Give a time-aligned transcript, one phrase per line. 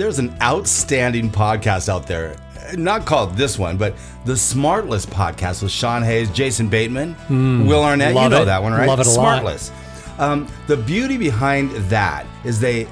[0.00, 2.34] there's an outstanding podcast out there.
[2.74, 3.94] Not called this one, but
[4.24, 7.14] the Smartless podcast with Sean Hayes, Jason Bateman,
[7.66, 8.14] Will Arnett.
[8.14, 8.46] You know it.
[8.46, 8.88] that one, right?
[8.88, 9.42] Love it a lot.
[9.42, 9.70] Smartless.
[10.18, 12.86] Um, the beauty behind that is they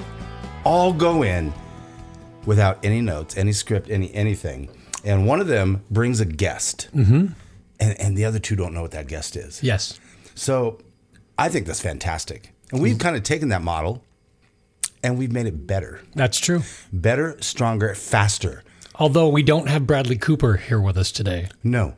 [0.64, 1.52] all go in
[2.45, 4.68] without any notes, any script, any anything,
[5.02, 7.27] and one of them brings a guest, mm-hmm.
[7.80, 9.62] and and the other two don't know what that guest is.
[9.62, 9.98] Yes.
[10.34, 10.79] So
[11.38, 12.52] I think that's fantastic.
[12.70, 14.02] And we've kind of taken that model
[15.02, 16.01] and we've made it better.
[16.15, 16.62] That's true.
[16.93, 18.62] Better, stronger, faster.
[18.97, 21.48] Although we don't have Bradley Cooper here with us today.
[21.62, 21.95] No,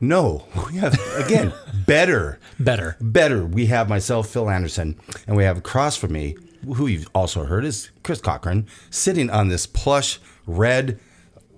[0.00, 0.46] no.
[0.72, 1.52] We have, again,
[1.86, 2.38] better.
[2.58, 2.96] Better.
[3.00, 3.44] Better.
[3.44, 6.36] We have myself, Phil Anderson, and we have across from me,
[6.76, 10.98] who you've also heard is Chris Cochran, sitting on this plush red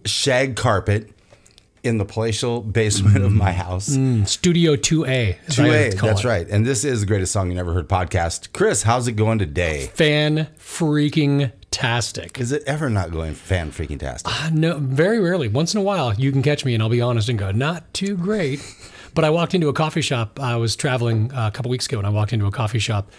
[0.05, 1.12] shag carpet
[1.83, 3.87] in the palatial basement of my house.
[4.27, 5.37] Studio 2A.
[5.49, 6.29] 2A, like to call that's it.
[6.29, 6.49] right.
[6.49, 8.53] And this is the greatest song you never heard podcast.
[8.53, 9.91] Chris, how's it going today?
[9.95, 12.39] Fan freaking tastic.
[12.39, 14.33] Is it ever not going fan freaking tastic?
[14.33, 15.49] Uh, No, very rarely.
[15.49, 17.93] Once in a while, you can catch me, and I'll be honest and go, not
[17.95, 18.61] too great.
[19.15, 20.41] But I walked into a coffee shop.
[20.41, 23.11] I was traveling uh, a couple weeks ago, and I walked into a coffee shop,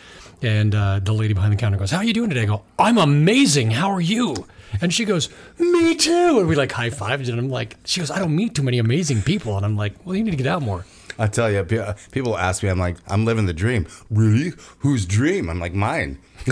[0.41, 2.63] and uh, the lady behind the counter goes, "How are you doing today?" I go,
[2.79, 3.71] "I'm amazing.
[3.71, 4.47] How are you?"
[4.81, 8.09] And she goes, "Me too." And we like high fived, and I'm like, she goes,
[8.11, 10.47] "I don't meet too many amazing people," and I'm like, "Well, you need to get
[10.47, 10.85] out more."
[11.19, 13.85] I tell you, uh, people ask me, I'm like, I'm living the dream.
[14.09, 14.53] Really?
[14.79, 15.47] Whose dream?
[15.47, 16.17] I'm like, mine.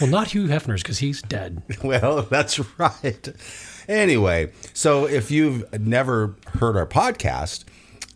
[0.00, 1.62] Well, not Hugh Hefner's because he's dead.
[1.82, 3.28] Well, that's right.
[3.88, 7.64] Anyway, so if you've never heard our podcast,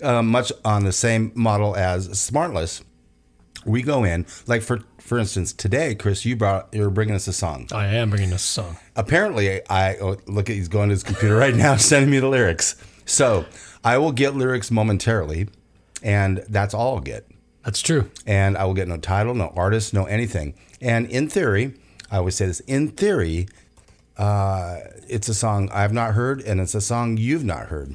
[0.03, 2.83] uh, much on the same model as Smartless,
[3.65, 7.33] we go in like for for instance today, Chris, you brought you're bringing us a
[7.33, 7.69] song.
[7.73, 8.77] I am bringing a song.
[8.97, 12.29] apparently I oh, look at he's going to his computer right now sending me the
[12.29, 12.77] lyrics.
[13.05, 13.45] So
[13.83, 15.49] I will get lyrics momentarily,
[16.03, 17.27] and that's all I'll get.
[17.65, 18.11] That's true.
[18.27, 20.55] And I will get no title, no artist, no anything.
[20.81, 21.75] And in theory,
[22.11, 22.61] I always say this.
[22.61, 23.49] In theory,
[24.17, 24.79] uh,
[25.09, 27.95] it's a song I've not heard, and it's a song you've not heard.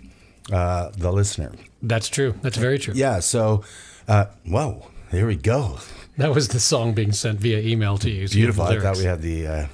[0.51, 1.51] Uh, the listener.
[1.81, 2.35] That's true.
[2.43, 2.93] That's very true.
[2.95, 3.19] Yeah.
[3.19, 3.63] So,
[4.07, 5.79] uh, whoa, here we go.
[6.17, 8.27] That was the song being sent via email to you.
[8.27, 8.63] so Beautiful.
[8.63, 9.67] I thought we had the uh,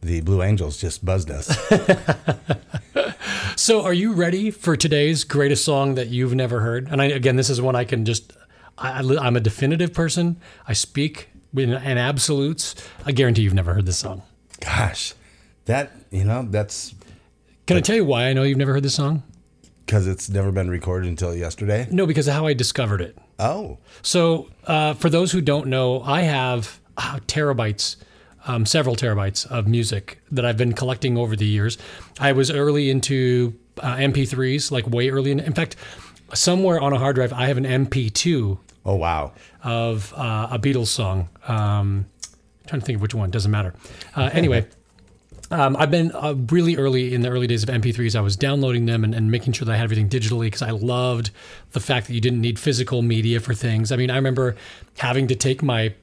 [0.00, 1.56] the Blue Angels just buzzed us.
[3.56, 6.86] So, are you ready for today's greatest song that you've never heard?
[6.88, 8.32] And I, again, this is one I can just.
[8.78, 10.36] I, I- I'm a definitive person.
[10.68, 12.76] I speak in, in absolutes.
[13.04, 14.22] I guarantee you've never heard this song.
[14.60, 15.12] Gosh,
[15.64, 16.94] that you know that's
[17.66, 19.24] Can I tell you why I know you've never heard this song?
[19.84, 21.88] because it's never been recorded until yesterday.
[21.90, 23.16] No, because of how I discovered it.
[23.38, 27.96] Oh, So, uh, for those who don't know, I have uh, terabytes,
[28.46, 31.78] um, several terabytes of music that I've been collecting over the years.
[32.18, 35.30] I was early into uh, MP3s, like way early.
[35.30, 35.76] In, in fact,
[36.34, 39.32] somewhere on a hard drive, I have an MP2 oh wow.
[39.62, 41.28] of uh, a Beatles song.
[41.46, 42.06] Um,
[42.66, 43.30] trying to think of which one.
[43.30, 43.74] Doesn't matter.
[44.16, 44.66] Uh, anyway.
[45.50, 48.14] Um, I've been uh, really early in the early days of MP3s.
[48.14, 50.70] I was downloading them and, and making sure that I had everything digitally because I
[50.70, 51.30] loved
[51.72, 53.90] the fact that you didn't need physical media for things.
[53.90, 54.56] I mean, I remember
[54.98, 55.94] having to take my,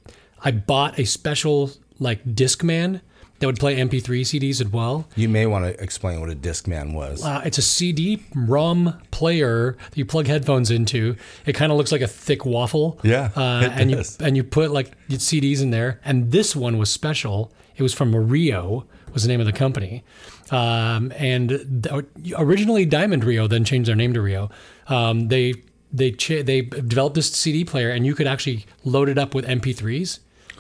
[0.44, 3.02] I bought a special like Discman
[3.40, 5.08] that would play MP3 CDs as well.
[5.16, 7.24] You may want to explain what a Discman was.
[7.24, 11.16] Uh, it's a CD ROM player that you plug headphones into.
[11.46, 13.00] It kind of looks like a thick waffle.
[13.04, 14.18] Yeah, uh, and does.
[14.20, 16.00] you and you put like CDs in there.
[16.06, 17.52] And this one was special.
[17.76, 18.86] It was from Rio.
[19.16, 20.04] Was the name of the company.
[20.52, 21.50] Um, and
[21.84, 22.06] th-
[22.38, 24.52] originally Diamond Rio, then changed their name to Rio.
[24.88, 25.56] Um, they
[25.92, 29.46] they cha- they developed this CD player, and you could actually load it up with
[29.46, 30.20] MP3s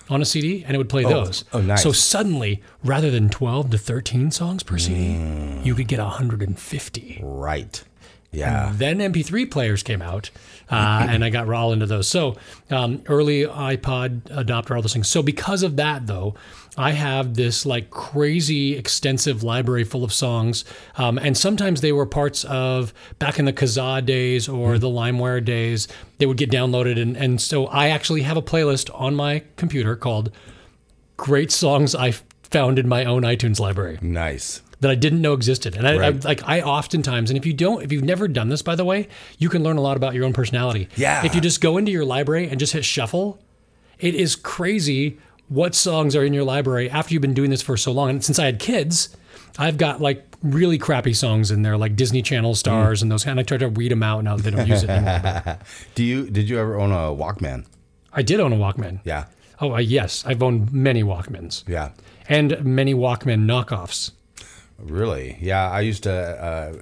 [0.09, 1.43] on a CD, and it would play those.
[1.51, 1.83] oh, nice.
[1.83, 5.65] So suddenly, rather than 12 to 13 songs per CD, Mm.
[5.65, 7.19] you could get 150.
[7.23, 7.83] right.
[8.35, 8.71] Yeah.
[8.73, 10.29] Then MP3 players came out,
[10.69, 12.07] uh, and I got all into those.
[12.07, 12.35] So
[12.69, 15.07] um, early iPod adopter, all those things.
[15.07, 16.35] So because of that, though,
[16.77, 20.65] I have this like crazy extensive library full of songs,
[20.97, 25.43] um, and sometimes they were parts of back in the Kazaa days or the LimeWire
[25.43, 25.87] days.
[26.17, 29.95] They would get downloaded, and and so I actually have a playlist on my computer
[29.95, 30.31] called
[31.15, 32.11] "Great Songs I
[32.51, 34.61] Found in My Own iTunes Library." Nice.
[34.81, 35.75] That I didn't know existed.
[35.75, 38.61] And I, I like I oftentimes, and if you don't, if you've never done this,
[38.61, 39.07] by the way,
[39.37, 40.89] you can learn a lot about your own personality.
[40.95, 41.25] Yeah.
[41.25, 43.39] If you just go into your library and just hit shuffle,
[43.99, 45.17] it is crazy
[45.47, 48.09] what songs are in your library after you've been doing this for so long.
[48.09, 49.15] And since I had kids,
[49.57, 53.39] I've got like really crappy songs in there, like Disney Channel stars and those And
[53.39, 55.57] I try to weed them out now that they don't use it anymore.
[55.95, 57.65] Do you did you ever own a Walkman?
[58.11, 58.99] I did own a Walkman.
[59.03, 59.25] Yeah.
[59.61, 61.91] Oh, uh, yes, I've owned many Walkmans Yeah.
[62.27, 64.11] and many Walkman knockoffs.
[64.79, 65.37] Really?
[65.41, 65.69] Yeah.
[65.69, 66.73] I used to uh,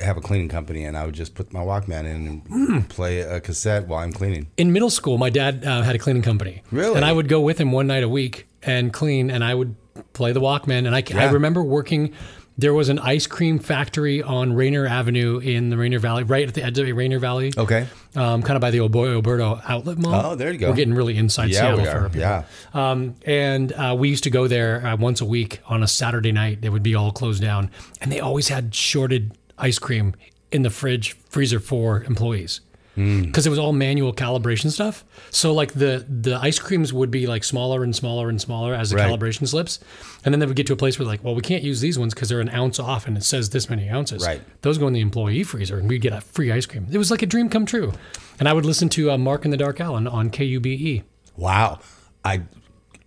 [0.00, 3.40] have a cleaning company, and I would just put my Walkman in and play a
[3.40, 4.48] cassette while I'm cleaning.
[4.56, 6.62] in middle school, my dad uh, had a cleaning company.
[6.72, 6.96] Really?
[6.96, 9.74] And I would go with him one night a week and clean, and I would
[10.12, 10.86] play the Walkman.
[10.86, 12.12] And I, I remember working.
[12.58, 16.54] There was an ice cream factory on Rainier Avenue in the Rainier Valley, right at
[16.54, 17.86] the edge of the Rainier Valley, Okay.
[18.14, 20.32] um, kind of by the Oboy Alberto outlet mall.
[20.32, 20.70] Oh, there you go.
[20.70, 22.00] We're getting really inside Yeah, Seattle for are.
[22.00, 22.20] our people.
[22.20, 22.42] Yeah.
[22.72, 26.32] Um, and uh, we used to go there uh, once a week on a Saturday
[26.32, 26.62] night.
[26.62, 27.70] They would be all closed down,
[28.00, 30.14] and they always had shorted ice cream
[30.50, 32.60] in the fridge freezer for employees
[32.96, 35.04] because it was all manual calibration stuff.
[35.30, 38.90] So like the the ice creams would be like smaller and smaller and smaller as
[38.90, 39.10] the Right.
[39.10, 39.78] calibration slips,
[40.24, 41.98] and then they would get to a place where like, well, we can't use these
[41.98, 44.24] ones because they're an ounce off and it says this many ounces.
[44.26, 44.40] Right.
[44.62, 46.86] Those go in the employee freezer, and we'd get a free ice cream.
[46.90, 47.92] It was like a dream come true.
[48.40, 51.02] And I would listen to uh, Mark in the Dark Allen on KUBE.
[51.36, 51.80] Wow.
[52.24, 52.42] I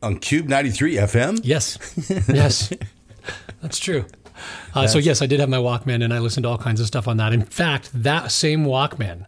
[0.02, 1.40] on Cube 93 FM.
[1.44, 1.78] Yes,
[2.30, 2.72] yes,
[3.62, 4.06] that's true.
[4.74, 6.88] Uh, so yes, I did have my Walkman, and I listened to all kinds of
[6.88, 7.34] stuff on that.
[7.34, 9.26] In fact, that same Walkman.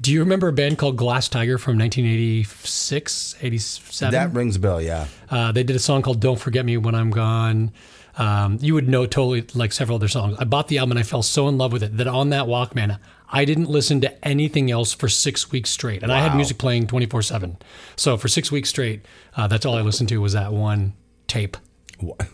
[0.00, 4.12] Do you remember a band called Glass Tiger from 1986, 87?
[4.12, 5.06] That rings a bell, yeah.
[5.30, 7.72] Uh, they did a song called "Don't Forget Me When I'm Gone."
[8.18, 10.36] Um, you would know totally like several other songs.
[10.38, 12.46] I bought the album and I fell so in love with it that on that
[12.46, 12.98] Walkman,
[13.30, 16.86] I didn't listen to anything else for six weeks straight, and I had music playing
[16.86, 17.58] 24 seven.
[17.96, 19.04] So for six weeks straight,
[19.36, 20.94] uh, that's all I listened to was that one
[21.26, 21.56] tape,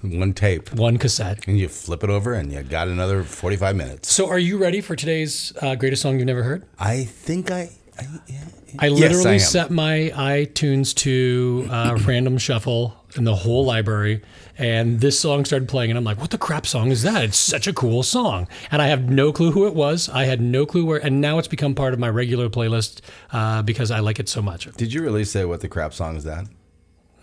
[0.02, 0.72] One tape.
[0.74, 1.46] one cassette.
[1.46, 4.12] And you flip it over and you got another 45 minutes.
[4.12, 6.66] So are you ready for today's uh, greatest song you've never heard?
[6.78, 7.70] I think I.
[7.98, 8.44] I yeah.
[8.78, 14.22] I Yes, literally I set my iTunes to uh, random shuffle in the whole library,
[14.56, 17.22] and this song started playing, and I'm like, "What the crap song is that?
[17.24, 20.08] It's such a cool song!" And I have no clue who it was.
[20.08, 23.62] I had no clue where, and now it's become part of my regular playlist uh,
[23.62, 24.72] because I like it so much.
[24.72, 26.46] Did you really say what the crap song is that?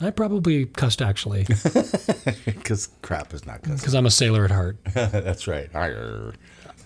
[0.01, 1.43] I probably cussed actually
[2.45, 3.77] Because crap is not good.
[3.77, 4.77] because I'm a sailor at heart.
[4.93, 5.69] That's right.
[5.73, 6.33] Arr.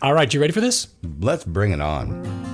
[0.01, 0.87] All right, you ready for this?
[1.19, 2.52] Let's bring it on.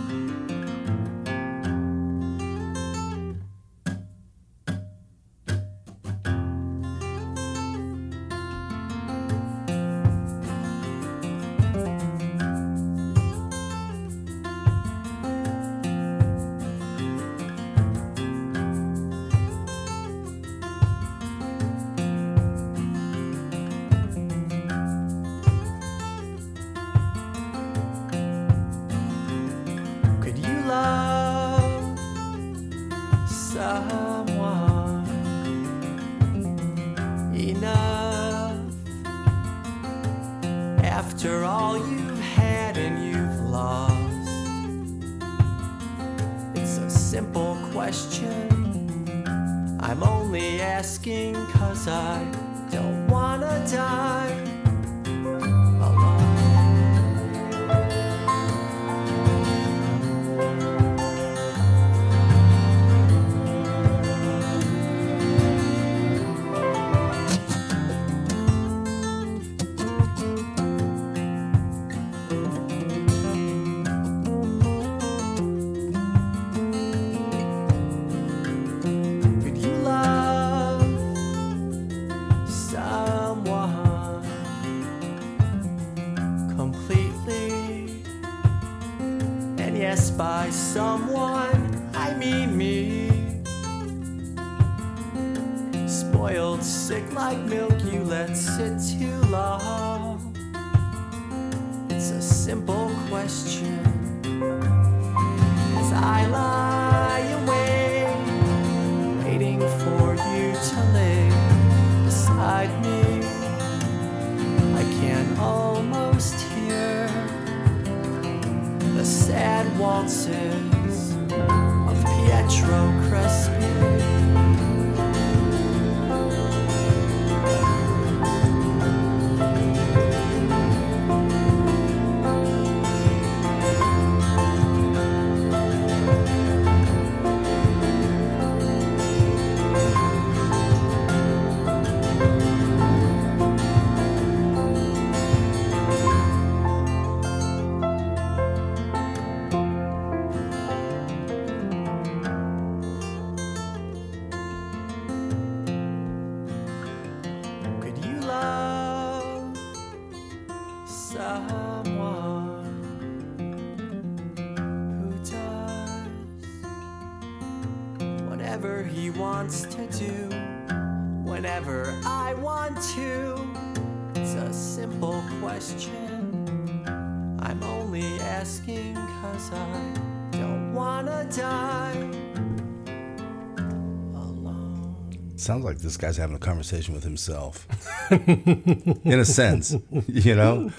[185.40, 187.66] Sounds like this guy's having a conversation with himself.
[188.12, 189.74] In a sense,
[190.08, 190.70] you know?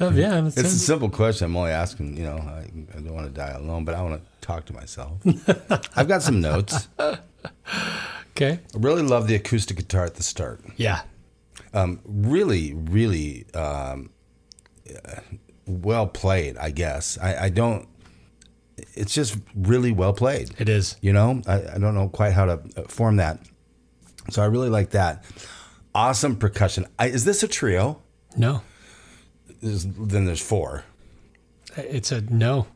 [0.00, 1.44] Oh, yeah, It's a simple question.
[1.46, 4.22] I'm only asking, you know, I, I don't want to die alone, but I want
[4.22, 5.18] to talk to myself.
[5.94, 6.88] I've got some notes.
[8.30, 8.60] okay.
[8.74, 10.62] I really love the acoustic guitar at the start.
[10.76, 11.02] Yeah,
[11.74, 14.10] Um, really, really um,
[15.04, 15.20] uh,
[15.66, 17.18] well played, I guess.
[17.20, 17.86] I, I don't,
[18.94, 20.50] it's just really well played.
[20.58, 20.96] it is.
[21.00, 23.40] You know, I, I don't know quite how to uh, form that.
[24.30, 25.24] So I really like that.
[25.94, 26.86] Awesome percussion.
[26.98, 28.02] I, is this a trio?
[28.36, 28.62] No,
[29.62, 30.84] There's, then there's four.
[31.76, 32.66] it's a no.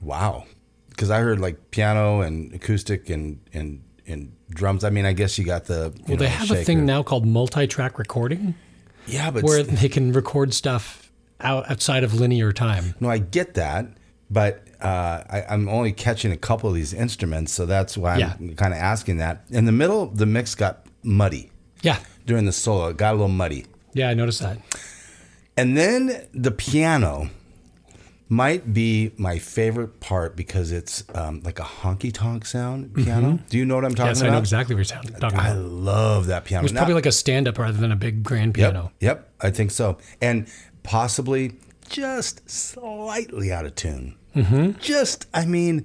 [0.00, 0.44] Wow.
[0.90, 4.84] Because I heard like piano and acoustic and and and drums.
[4.84, 5.92] I mean, I guess you got the.
[5.96, 8.54] You Well, they know, have a thing now called multi-track recording,
[9.06, 12.94] Yeah, but where they can record stuff out outside of linear time.
[13.00, 13.86] no, I get that,
[14.30, 18.20] but uh, I, I'm only catching a couple of these instruments, so that's why I'm
[18.20, 18.54] Yeah.
[18.54, 19.44] kind of asking that.
[19.50, 21.50] In the middle, the mix got muddy
[21.82, 22.88] Yeah, during the solo.
[22.88, 23.66] It got a little muddy.
[23.94, 24.58] yeah, I noticed that.
[25.56, 27.30] And then the piano
[28.28, 33.38] might be my favorite part because it's um, like a honky tonk sound piano.
[33.48, 34.16] Do you know what I'm talking Mm-hmm.
[34.16, 34.28] Yes, about?
[34.28, 36.64] I know exactly what you're talking talking I love that piano.
[36.64, 38.92] It's probably like a stand-up rather than a big grand yep, piano.
[39.00, 39.96] yep, I think so.
[40.20, 40.46] And
[40.82, 41.54] possibly
[41.88, 44.16] just slightly out of tune.
[44.34, 44.80] Mm-hmm.
[44.80, 45.84] Just, I mean,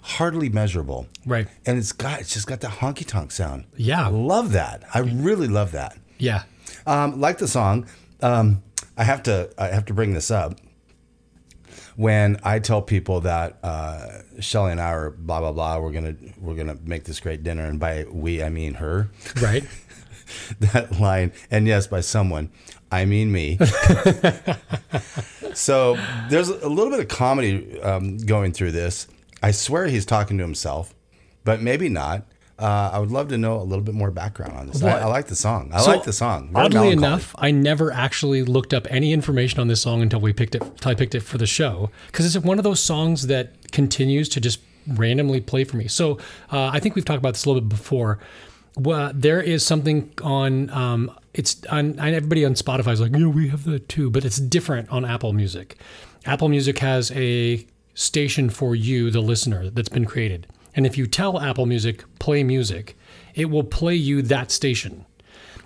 [0.00, 1.06] hardly measurable.
[1.26, 1.48] Right.
[1.66, 3.64] And it's got, it's just got that honky tonk sound.
[3.76, 4.06] Yeah.
[4.06, 4.84] I love that.
[4.94, 5.96] I really love that.
[6.18, 6.42] Yeah.
[6.86, 7.86] Um, like the song,
[8.20, 8.62] um,
[8.96, 10.54] I have to I have to bring this up.
[11.96, 16.16] When I tell people that uh, Shelly and I are blah blah blah, we're gonna
[16.38, 19.10] we're gonna make this great dinner, and by we I mean her.
[19.40, 19.64] Right.
[20.60, 22.50] That line, and yes, by someone,
[22.90, 23.58] I mean me.
[25.54, 25.98] so
[26.30, 29.06] there's a little bit of comedy um, going through this.
[29.42, 30.94] I swear he's talking to himself,
[31.44, 32.24] but maybe not.
[32.58, 34.82] Uh, I would love to know a little bit more background on this.
[34.82, 35.70] I, I like the song.
[35.72, 36.50] I So, like the song.
[36.52, 37.06] Very Oddly melancholy.
[37.06, 40.62] enough, I never actually looked up any information on this song until we picked it.
[40.62, 44.28] Until I picked it for the show because it's one of those songs that continues
[44.30, 45.86] to just randomly play for me.
[45.86, 46.14] So
[46.50, 48.18] uh, I think we've talked about this a little bit before.
[48.76, 50.70] Well, there is something on.
[50.70, 51.98] Um, it's on.
[51.98, 55.32] Everybody on Spotify is like, yeah, we have that too, but it's different on Apple
[55.32, 55.76] Music.
[56.26, 60.46] Apple Music has a station for you, the listener, that's been created.
[60.74, 62.96] And if you tell Apple Music play music,
[63.34, 65.04] it will play you that station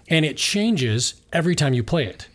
[0.09, 2.29] and it changes every time you play it.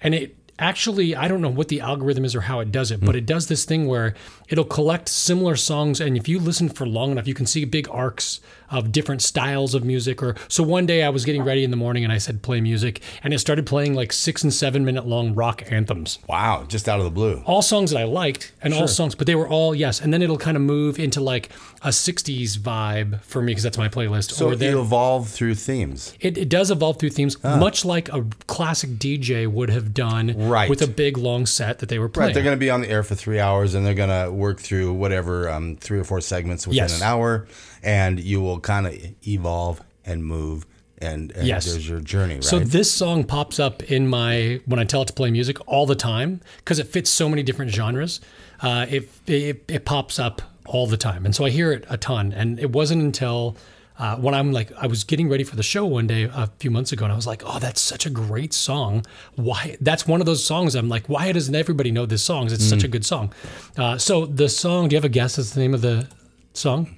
[0.00, 3.00] And it actually, I don't know what the algorithm is or how it does it,
[3.00, 4.14] but it does this thing where
[4.48, 6.00] it'll collect similar songs.
[6.00, 9.74] And if you listen for long enough, you can see big arcs of different styles
[9.74, 10.22] of music.
[10.22, 12.60] Or so one day I was getting ready in the morning and I said, play
[12.60, 13.00] music.
[13.22, 16.98] And it started playing like six and seven minute long rock anthems Wow, just out
[16.98, 17.42] of the blue.
[17.46, 20.00] all songs that I liked and all songs, but they were all yes.
[20.00, 21.48] And then it'll kind of move into like
[21.82, 24.32] a '60s vibe for me because that's my playlist.
[24.32, 26.14] So or it there- evolved through themes.
[26.20, 30.68] it, it does evolve through themes, much like a classic DJ would have done Right.
[30.68, 32.28] with a big long set that they were playing.
[32.28, 34.32] Right, they're going to be on the air for three hours, and they're going to
[34.32, 36.96] work through whatever um, three or four segments within Yes.
[37.00, 37.46] an hour,
[37.82, 38.94] and you will kind of
[39.26, 40.66] evolve and move,
[41.00, 41.66] and, and Yes.
[41.66, 42.44] there's your journey, right?
[42.44, 45.86] So this song pops up in my when I tell it to play music all
[45.86, 48.20] the time because it fits so many different genres.
[48.60, 51.96] Uh, it, it it pops up all the time, and so I hear it a
[51.96, 52.32] ton.
[52.32, 53.56] And it wasn't until
[53.98, 56.70] uh, when I'm like I was getting ready for the show one day a few
[56.70, 59.04] months ago, and I was like, "Oh, that's such a great song!
[59.36, 59.76] Why?
[59.80, 60.74] That's one of those songs.
[60.74, 62.46] I'm like, why doesn't everybody know this song?
[62.50, 63.32] It's such a good song."
[63.76, 64.88] Uh, so the song.
[64.88, 65.38] Do you have a guess?
[65.38, 66.08] As the name of the
[66.54, 66.97] song?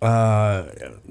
[0.00, 0.64] Uh,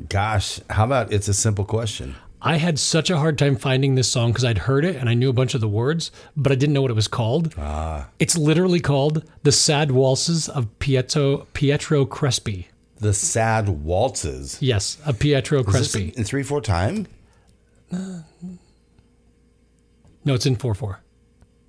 [0.09, 2.15] gosh, how about it's a simple question?
[2.43, 5.13] I had such a hard time finding this song because I'd heard it and I
[5.13, 7.53] knew a bunch of the words, but I didn't know what it was called.
[8.19, 14.59] It's literally called "The Sad Waltzes of Pietro Pietro Crespi." The sad waltzes.
[14.61, 16.13] Yes, of Pietro Is this Crespi.
[16.17, 17.07] in three four time?
[17.91, 18.23] No,
[20.35, 20.99] it's in four four.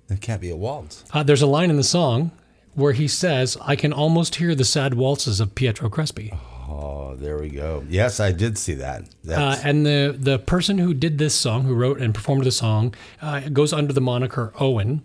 [0.09, 1.03] It can't be a waltz.
[1.11, 2.31] Uh, there's a line in the song
[2.75, 6.52] where he says, "I can almost hear the sad waltzes of Pietro Crespi." Oh,
[7.19, 7.85] there we go.
[7.89, 9.05] Yes, I did see that.
[9.27, 12.93] Uh, and the the person who did this song, who wrote and performed the song,
[13.21, 15.03] uh, goes under the moniker Owen.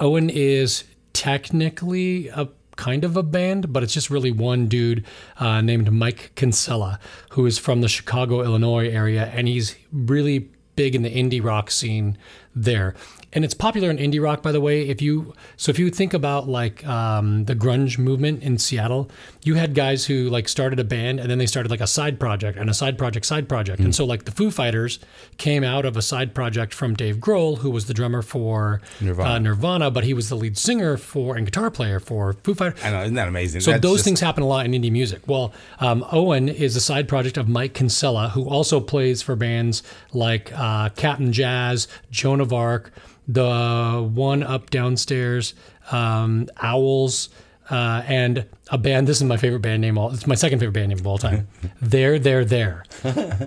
[0.00, 5.04] Owen is technically a kind of a band, but it's just really one dude
[5.38, 6.98] uh, named Mike Kinsella,
[7.30, 11.70] who is from the Chicago, Illinois area, and he's really big in the indie rock
[11.70, 12.18] scene
[12.54, 12.94] there.
[13.36, 14.88] And it's popular in indie rock, by the way.
[14.88, 19.10] If you so if you think about like um, the grunge movement in Seattle,
[19.44, 22.18] you had guys who like started a band and then they started like a side
[22.18, 24.98] project and a side project, side project, and so like the Foo Fighters
[25.36, 29.30] came out of a side project from Dave Grohl, who was the drummer for Nirvana.
[29.34, 32.82] uh, Nirvana, but he was the lead singer for and guitar player for Foo Fighters.
[32.82, 33.60] I know, isn't that amazing?
[33.60, 35.20] So That's those just- things happen a lot in indie music.
[35.26, 39.82] Well, um, Owen is a side project of Mike Kinsella, who also plays for bands
[40.14, 42.92] like uh, Cap'n Jazz, Joan of Arc,
[43.28, 45.54] the one up downstairs,
[45.90, 47.28] um, Owls,
[47.70, 49.06] uh, and a band.
[49.06, 49.98] This is my favorite band name.
[49.98, 51.48] All it's my second favorite band name of all time.
[51.80, 52.84] there, there, there.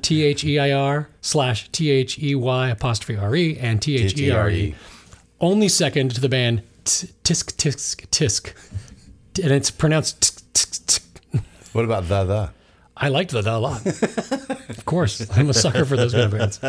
[0.02, 3.96] T H E I R slash T H E Y apostrophe R E and T
[3.98, 4.76] H E R E.
[5.40, 8.54] Only second to the band Tisk Tisk Tisk,
[9.42, 10.36] and it's pronounced.
[11.72, 12.50] What about the the?
[13.02, 13.86] I liked that a lot.
[14.70, 16.60] of course, I'm a sucker for those kind of bands.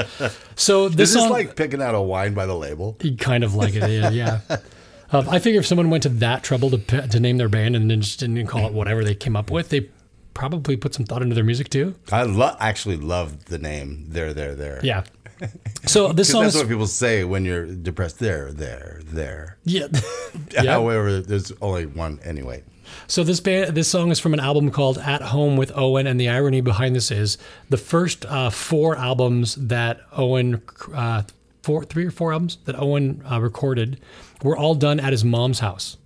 [0.55, 2.97] So this This is song, like picking out a wine by the label.
[3.19, 4.11] kind of like it, yeah.
[4.11, 4.41] yeah.
[5.13, 7.91] Um, I figure if someone went to that trouble to to name their band and
[7.91, 9.89] then just didn't call it whatever they came up with, they
[10.35, 11.97] probably put some thought into their music too.
[12.13, 14.05] I lo- actually love the name.
[14.09, 14.79] There, there, there.
[14.85, 15.03] Yeah.
[15.87, 18.21] So this song that's is what people say when you're depressed.
[18.21, 19.57] There, there, there.
[19.65, 19.89] yeah.
[20.53, 20.71] yeah.
[20.71, 22.63] However, there's only one anyway.
[23.07, 26.21] So this band, this song is from an album called "At Home with Owen," and
[26.21, 30.63] the irony behind this is the first uh, four albums that Owen,
[30.95, 31.23] uh,
[31.63, 34.01] four, three or four albums that Owen uh, recorded,
[34.43, 35.97] were all done at his mom's house,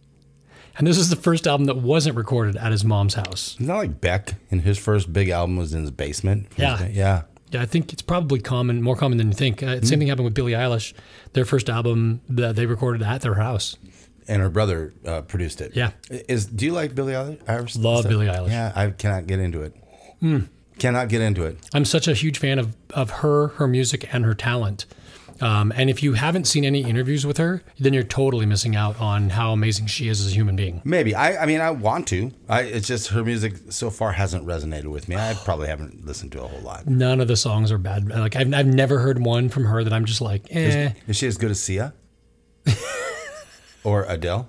[0.79, 3.57] and this is the first album that wasn't recorded at his mom's house.
[3.61, 6.47] Not like Beck, and his first big album was in his basement.
[6.57, 6.87] Yeah.
[6.89, 7.23] yeah.
[7.51, 9.63] Yeah, I think it's probably common, more common than you think.
[9.63, 10.93] Uh, Same thing happened with Billie Eilish.
[11.35, 13.77] Their first album that they recorded at their house.
[14.27, 15.77] And her brother uh, produced it.
[15.77, 15.91] Yeah.
[16.11, 17.47] Is do you like Billie Eilish?
[17.83, 18.09] Love Stuff?
[18.09, 18.49] Billie Eilish.
[18.51, 19.75] Yeah, I cannot get into it.
[20.79, 21.59] Cannot get into it.
[21.73, 24.87] I'm such a huge fan of of her, her music, and her talent.
[25.41, 29.01] Um, and if you haven't seen any interviews with her, then you're totally missing out
[29.01, 30.81] on how amazing she is as a human being.
[30.85, 31.43] Maybe I.
[31.43, 32.33] I mean, I want to.
[32.49, 32.63] I.
[32.63, 35.17] It's just her music so far hasn't resonated with me.
[35.17, 36.87] I probably haven't listened to a whole lot.
[36.87, 38.09] None of the songs are bad.
[38.09, 40.93] Like I've, I've never heard one from her that I'm just like, eh.
[41.07, 41.95] Is she as good as Sia?
[43.85, 44.49] or Adele?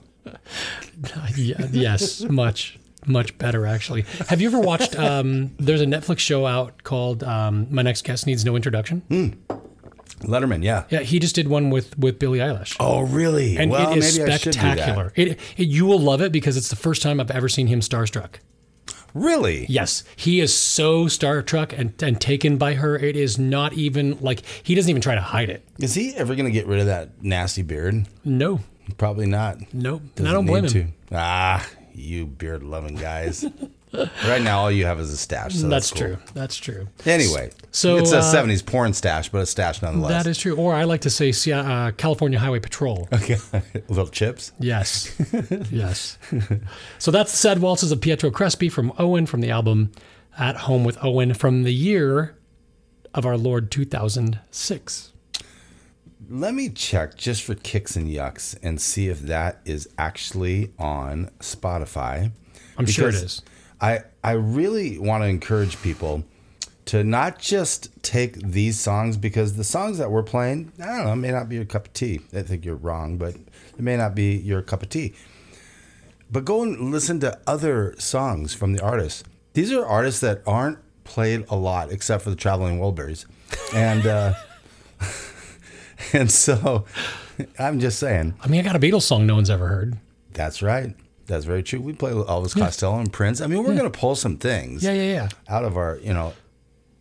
[1.36, 4.06] Yeah, yes, much, much better actually.
[4.30, 4.98] Have you ever watched?
[4.98, 9.04] Um, there's a Netflix show out called um, "My Next Guest Needs No Introduction."
[10.22, 10.64] Letterman.
[10.64, 10.86] Yeah.
[10.90, 12.76] Yeah, he just did one with with Billie Eilish.
[12.80, 13.58] Oh, really?
[13.58, 14.78] and well, it is maybe I should do that.
[14.78, 15.14] spectacular.
[15.16, 17.82] It, it you will love it because it's the first time I've ever seen him
[17.82, 18.36] starstruck.
[19.14, 19.66] Really?
[19.70, 22.98] Yes, he is so starstruck and, and taken by her.
[22.98, 25.66] It is not even like he doesn't even try to hide it.
[25.80, 28.08] Is he ever going to get rid of that nasty beard?
[28.26, 28.60] No,
[28.98, 29.58] Probably not.
[29.74, 30.02] nope.
[30.16, 30.70] Doesn't I don't blame him.
[30.72, 30.88] to.
[31.12, 33.46] Ah, you beard loving guys.
[34.28, 35.56] right now, all you have is a stash.
[35.56, 36.16] So That's, that's, cool.
[36.16, 36.18] true.
[36.34, 36.88] That's true.
[37.06, 40.24] Anyway, So, it's a uh, '70s porn stash, but a stash nonetheless.
[40.24, 40.56] That is true.
[40.56, 43.08] Or I like to say uh, California Highway Patrol.
[43.14, 43.38] Okay,
[43.88, 44.52] little chips.
[44.60, 45.16] Yes.
[45.72, 46.18] yes.
[46.98, 49.92] So that's the sad waltzes of Pietro Crespi from Owen from the album
[50.38, 52.36] At Home with Owen from the year
[53.14, 55.12] of our Lord 2006.
[56.30, 61.30] Let me check just for kicks and yucks and see if that is actually on
[61.40, 62.32] Spotify.
[62.78, 63.42] I'm sure it is.
[63.80, 66.24] I I really want to encourage people
[66.86, 71.16] to not just take these songs because the songs that we're playing, I don't know,
[71.16, 72.22] may not be your cup of tea.
[72.34, 75.14] I think you're wrong, but it may not be your cup of tea.
[76.32, 79.24] But go and listen to other songs from the artists.
[79.54, 83.26] These are artists that aren't played a lot except for the Traveling Wilburys.
[83.74, 84.34] And uh
[86.14, 86.86] and so
[87.60, 89.98] I'm just saying, I mean, I got a Beatles song no one's ever heard.
[90.34, 90.96] that's right.
[91.28, 91.82] That's very true.
[91.82, 93.42] We play with Elvis Costello and Prince.
[93.42, 95.30] I mean, we're going to pull some things Yeah, yeah, yeah.
[95.50, 96.34] out of our, you know,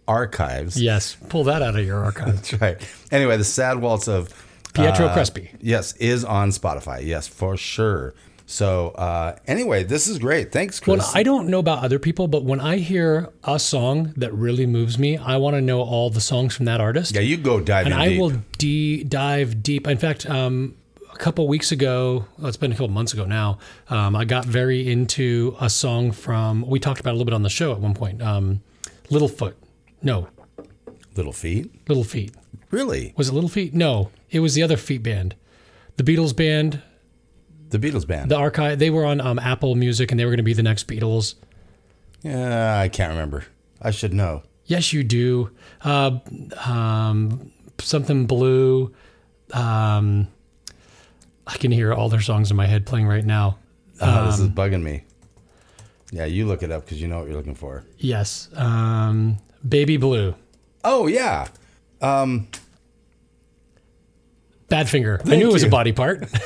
[0.09, 0.81] archives.
[0.81, 1.17] Yes.
[1.29, 2.35] Pull that out of your archive.
[2.35, 2.79] That's right.
[3.11, 4.31] Anyway, the sad waltz of
[4.73, 5.51] Pietro uh, Crespi.
[5.61, 7.05] Yes, is on Spotify.
[7.05, 8.15] Yes, for sure.
[8.47, 10.53] So uh, anyway, this is great.
[10.53, 10.99] Thanks, Chris.
[10.99, 14.67] Well, I don't know about other people, but when I hear a song that really
[14.67, 17.15] moves me, I want to know all the songs from that artist.
[17.15, 18.21] yeah, you go dive and in I deep.
[18.21, 19.87] will de- dive deep.
[19.87, 20.77] In fact, um,
[21.11, 24.45] a couple weeks ago, well, it's been a couple months ago now, um, I got
[24.45, 27.79] very into a song from, we talked about a little bit on the show at
[27.81, 28.61] one point, um,
[29.11, 29.55] Littlefoot.
[30.03, 30.29] No,
[31.17, 31.71] Little Feat.
[31.89, 32.33] Little Feat.
[32.71, 33.15] Really?
[33.17, 33.73] Was it Little Feat?
[33.73, 35.35] No, it was the other Feet band.
[35.97, 36.83] The Beatles band,
[37.75, 38.31] The Beatles band.
[38.31, 40.63] the archive, they were on um, Apple Music and they were going to be the
[40.63, 41.35] next Beatles.
[42.23, 43.45] yeah, I can't remember.
[43.83, 44.43] I should know.
[44.67, 45.51] Yes, you do.
[45.83, 46.19] Uh,
[46.65, 48.95] um, something blue.
[49.53, 50.29] Um,
[51.47, 53.59] I can hear all their songs in my head playing right now.
[54.01, 55.03] Oh, this is Um, bugging me.
[56.13, 57.85] Yeah, you look it up because you know what you're looking for.
[57.99, 58.49] Yes.
[58.55, 60.35] Um, Baby Blue.
[60.85, 61.49] Oh yeah.
[62.01, 62.47] Um,
[64.71, 65.29] Badfinger.
[65.31, 65.69] I knew it was you.
[65.69, 66.25] a body part.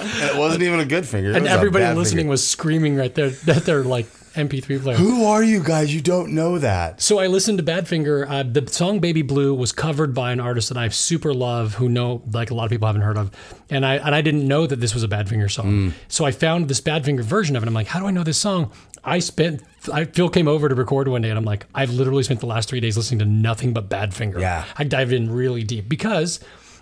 [0.00, 1.30] And it wasn't even a good finger.
[1.30, 2.30] It and was a everybody bad listening finger.
[2.30, 4.96] was screaming right there that they're like MP3 player.
[4.96, 5.92] Who are you guys?
[5.92, 7.00] You don't know that.
[7.00, 8.28] So I listened to Badfinger.
[8.28, 11.88] Uh, the song "Baby Blue" was covered by an artist that I super love, who
[11.88, 13.30] know like a lot of people haven't heard of,
[13.68, 15.66] and I and I didn't know that this was a Badfinger song.
[15.66, 15.92] Mm.
[16.08, 17.66] So I found this Badfinger version of it.
[17.66, 18.70] I'm like, how do I know this song?
[19.02, 19.62] I spent.
[19.92, 22.46] I Phil came over to record one day, and I'm like, I've literally spent the
[22.46, 24.40] last three days listening to nothing but Badfinger.
[24.40, 24.64] Yeah.
[24.76, 26.38] I dived in really deep because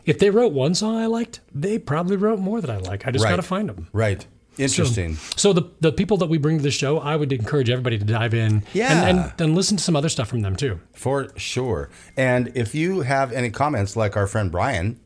[0.09, 3.07] if they wrote one song I liked, they probably wrote more that I like.
[3.07, 3.31] I just Right.
[3.31, 3.89] got to find them.
[3.93, 4.27] Right.
[4.59, 5.15] Interesting.
[5.37, 8.05] So the the people that we bring to the show, I would encourage everybody to
[8.05, 9.07] dive in Yeah.
[9.09, 10.81] and, and, and listen to some other stuff from them too.
[10.95, 11.91] For sure.
[12.17, 14.99] And if you have any comments, like our friend Brian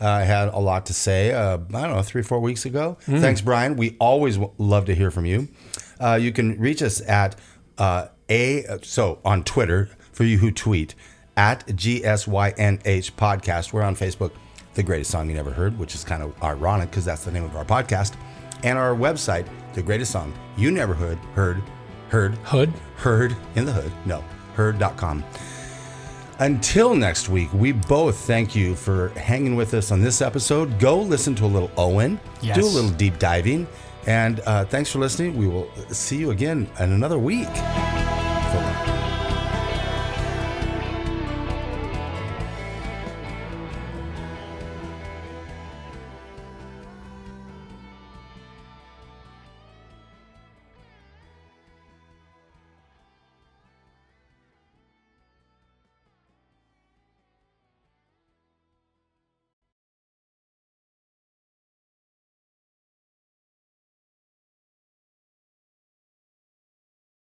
[0.00, 2.96] uh, had a lot to say, uh, I don't know, three, four weeks ago.
[3.02, 3.76] Thanks, Brian.
[3.76, 5.48] We always w- love to hear from you.
[6.00, 7.36] Uh, you can reach us at
[7.78, 10.94] uh, a, so on Twitter, for you who tweet,
[11.36, 13.72] at GSYNH podcast.
[13.72, 14.32] We're on Facebook,
[14.74, 17.44] The Greatest Song You Never Heard, which is kind of ironic because that's the name
[17.44, 18.14] of our podcast.
[18.62, 21.62] And our website, The Greatest Song You Never Heard, heard,
[22.08, 22.72] heard, Hood.
[22.96, 23.92] Heard in the hood.
[24.06, 24.22] No,
[24.54, 25.24] heard.com.
[26.38, 30.78] Until next week, we both thank you for hanging with us on this episode.
[30.78, 32.56] Go listen to a little Owen, Yes.
[32.56, 33.66] do a little deep diving,
[34.06, 35.36] and uh, thanks for listening.
[35.36, 37.48] We will see you again in another week.